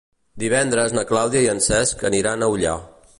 [0.43, 2.75] Divendres na Clàudia i en Cesc aniran a Ullà.